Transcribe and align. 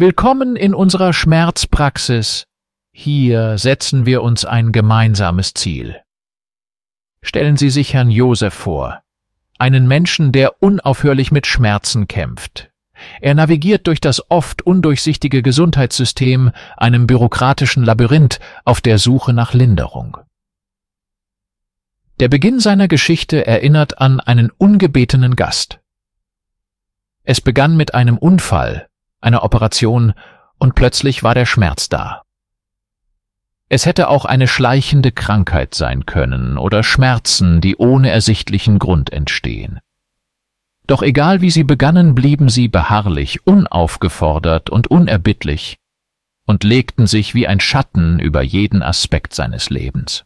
Willkommen 0.00 0.56
in 0.56 0.72
unserer 0.72 1.12
Schmerzpraxis. 1.12 2.46
Hier 2.90 3.58
setzen 3.58 4.06
wir 4.06 4.22
uns 4.22 4.46
ein 4.46 4.72
gemeinsames 4.72 5.52
Ziel. 5.52 6.00
Stellen 7.20 7.58
Sie 7.58 7.68
sich 7.68 7.92
Herrn 7.92 8.10
Josef 8.10 8.54
vor, 8.54 9.02
einen 9.58 9.86
Menschen, 9.86 10.32
der 10.32 10.62
unaufhörlich 10.62 11.32
mit 11.32 11.46
Schmerzen 11.46 12.08
kämpft. 12.08 12.70
Er 13.20 13.34
navigiert 13.34 13.88
durch 13.88 14.00
das 14.00 14.30
oft 14.30 14.62
undurchsichtige 14.62 15.42
Gesundheitssystem, 15.42 16.50
einem 16.78 17.06
bürokratischen 17.06 17.84
Labyrinth, 17.84 18.40
auf 18.64 18.80
der 18.80 18.96
Suche 18.96 19.34
nach 19.34 19.52
Linderung. 19.52 20.16
Der 22.20 22.28
Beginn 22.28 22.58
seiner 22.58 22.88
Geschichte 22.88 23.46
erinnert 23.46 23.98
an 23.98 24.18
einen 24.18 24.50
ungebetenen 24.50 25.36
Gast. 25.36 25.78
Es 27.22 27.42
begann 27.42 27.76
mit 27.76 27.92
einem 27.92 28.16
Unfall, 28.16 28.86
einer 29.20 29.42
Operation, 29.42 30.14
und 30.58 30.74
plötzlich 30.74 31.22
war 31.22 31.34
der 31.34 31.46
Schmerz 31.46 31.88
da. 31.88 32.22
Es 33.68 33.86
hätte 33.86 34.08
auch 34.08 34.24
eine 34.24 34.48
schleichende 34.48 35.12
Krankheit 35.12 35.74
sein 35.74 36.04
können 36.04 36.58
oder 36.58 36.82
Schmerzen, 36.82 37.60
die 37.60 37.76
ohne 37.76 38.10
ersichtlichen 38.10 38.78
Grund 38.78 39.12
entstehen. 39.12 39.78
Doch 40.86 41.02
egal 41.02 41.40
wie 41.40 41.50
sie 41.50 41.62
begannen, 41.62 42.16
blieben 42.16 42.48
sie 42.48 42.66
beharrlich, 42.66 43.46
unaufgefordert 43.46 44.70
und 44.70 44.88
unerbittlich 44.88 45.78
und 46.46 46.64
legten 46.64 47.06
sich 47.06 47.32
wie 47.32 47.46
ein 47.46 47.60
Schatten 47.60 48.18
über 48.18 48.42
jeden 48.42 48.82
Aspekt 48.82 49.34
seines 49.34 49.70
Lebens. 49.70 50.24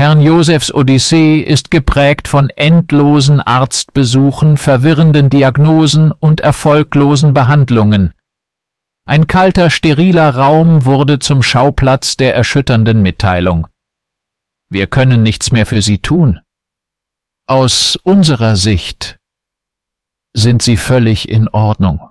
Herrn 0.00 0.22
Josefs 0.22 0.72
Odyssee 0.72 1.40
ist 1.40 1.70
geprägt 1.70 2.26
von 2.26 2.48
endlosen 2.48 3.38
Arztbesuchen, 3.38 4.56
verwirrenden 4.56 5.28
Diagnosen 5.28 6.10
und 6.10 6.40
erfolglosen 6.40 7.34
Behandlungen. 7.34 8.14
Ein 9.04 9.26
kalter, 9.26 9.68
steriler 9.68 10.34
Raum 10.34 10.86
wurde 10.86 11.18
zum 11.18 11.42
Schauplatz 11.42 12.16
der 12.16 12.34
erschütternden 12.34 13.02
Mitteilung. 13.02 13.66
Wir 14.70 14.86
können 14.86 15.22
nichts 15.22 15.52
mehr 15.52 15.66
für 15.66 15.82
Sie 15.82 15.98
tun. 15.98 16.40
Aus 17.46 17.96
unserer 17.96 18.56
Sicht 18.56 19.18
sind 20.32 20.62
Sie 20.62 20.78
völlig 20.78 21.28
in 21.28 21.46
Ordnung. 21.46 22.08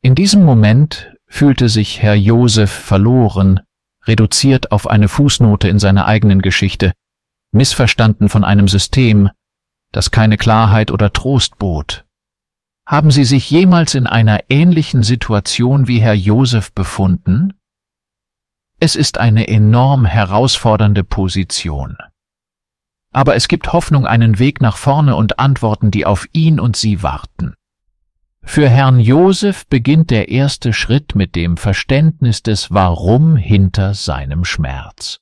In 0.00 0.14
diesem 0.14 0.42
Moment 0.42 1.14
fühlte 1.26 1.68
sich 1.68 2.00
Herr 2.00 2.14
Josef 2.14 2.70
verloren, 2.70 3.60
reduziert 4.06 4.72
auf 4.72 4.86
eine 4.86 5.08
Fußnote 5.08 5.68
in 5.68 5.78
seiner 5.78 6.06
eigenen 6.06 6.42
Geschichte, 6.42 6.92
missverstanden 7.52 8.28
von 8.28 8.44
einem 8.44 8.68
System, 8.68 9.30
das 9.92 10.10
keine 10.10 10.36
Klarheit 10.36 10.90
oder 10.90 11.12
Trost 11.12 11.58
bot. 11.58 12.04
Haben 12.86 13.10
Sie 13.10 13.24
sich 13.24 13.50
jemals 13.50 13.94
in 13.94 14.06
einer 14.06 14.40
ähnlichen 14.50 15.02
Situation 15.02 15.88
wie 15.88 16.00
Herr 16.00 16.14
Josef 16.14 16.72
befunden? 16.72 17.54
Es 18.78 18.96
ist 18.96 19.18
eine 19.18 19.48
enorm 19.48 20.04
herausfordernde 20.04 21.04
Position. 21.04 21.96
Aber 23.12 23.36
es 23.36 23.48
gibt 23.48 23.72
Hoffnung, 23.72 24.06
einen 24.06 24.38
Weg 24.38 24.60
nach 24.60 24.76
vorne 24.76 25.16
und 25.16 25.38
Antworten, 25.38 25.90
die 25.90 26.04
auf 26.04 26.26
ihn 26.32 26.60
und 26.60 26.76
sie 26.76 27.02
warten. 27.02 27.54
Für 28.44 28.68
Herrn 28.68 29.00
Josef 29.00 29.66
beginnt 29.66 30.10
der 30.10 30.28
erste 30.28 30.72
Schritt 30.72 31.14
mit 31.16 31.34
dem 31.34 31.56
Verständnis 31.56 32.42
des 32.42 32.70
Warum 32.70 33.36
hinter 33.36 33.94
seinem 33.94 34.44
Schmerz. 34.44 35.18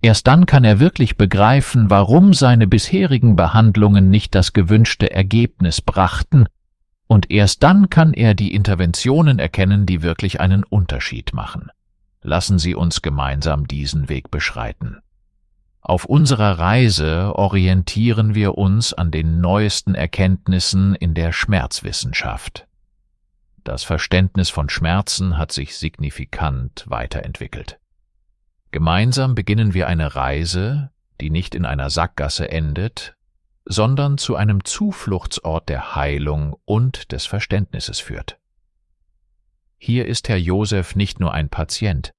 Erst 0.00 0.26
dann 0.26 0.46
kann 0.46 0.64
er 0.64 0.80
wirklich 0.80 1.18
begreifen, 1.18 1.90
warum 1.90 2.32
seine 2.32 2.66
bisherigen 2.66 3.36
Behandlungen 3.36 4.08
nicht 4.08 4.34
das 4.34 4.54
gewünschte 4.54 5.10
Ergebnis 5.10 5.82
brachten, 5.82 6.46
und 7.06 7.30
erst 7.30 7.62
dann 7.62 7.90
kann 7.90 8.14
er 8.14 8.34
die 8.34 8.54
Interventionen 8.54 9.38
erkennen, 9.38 9.84
die 9.84 10.02
wirklich 10.02 10.40
einen 10.40 10.62
Unterschied 10.62 11.34
machen. 11.34 11.68
Lassen 12.22 12.58
Sie 12.58 12.74
uns 12.74 13.02
gemeinsam 13.02 13.66
diesen 13.66 14.08
Weg 14.08 14.30
beschreiten. 14.30 14.98
Auf 15.80 16.04
unserer 16.04 16.58
Reise 16.58 17.34
orientieren 17.36 18.34
wir 18.34 18.58
uns 18.58 18.92
an 18.92 19.10
den 19.10 19.40
neuesten 19.40 19.94
Erkenntnissen 19.94 20.94
in 20.94 21.14
der 21.14 21.32
Schmerzwissenschaft. 21.32 22.66
Das 23.64 23.82
Verständnis 23.84 24.50
von 24.50 24.68
Schmerzen 24.68 25.38
hat 25.38 25.52
sich 25.52 25.76
signifikant 25.76 26.84
weiterentwickelt. 26.88 27.78
Gemeinsam 28.72 29.34
beginnen 29.34 29.74
wir 29.74 29.88
eine 29.88 30.14
Reise, 30.14 30.90
die 31.20 31.30
nicht 31.30 31.54
in 31.54 31.64
einer 31.64 31.90
Sackgasse 31.90 32.50
endet, 32.50 33.16
sondern 33.64 34.18
zu 34.18 34.36
einem 34.36 34.64
Zufluchtsort 34.64 35.68
der 35.68 35.94
Heilung 35.94 36.56
und 36.64 37.12
des 37.12 37.26
Verständnisses 37.26 38.00
führt. 38.00 38.38
Hier 39.76 40.06
ist 40.06 40.28
Herr 40.28 40.36
Josef 40.36 40.94
nicht 40.94 41.20
nur 41.20 41.32
ein 41.32 41.48
Patient, 41.48 42.12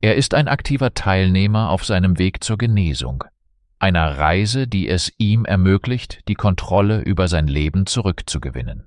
er 0.00 0.16
ist 0.16 0.34
ein 0.34 0.48
aktiver 0.48 0.94
Teilnehmer 0.94 1.70
auf 1.70 1.84
seinem 1.84 2.18
Weg 2.18 2.44
zur 2.44 2.58
Genesung, 2.58 3.24
einer 3.78 4.18
Reise, 4.18 4.66
die 4.66 4.88
es 4.88 5.12
ihm 5.18 5.44
ermöglicht, 5.44 6.20
die 6.28 6.34
Kontrolle 6.34 7.00
über 7.00 7.28
sein 7.28 7.46
Leben 7.46 7.86
zurückzugewinnen. 7.86 8.86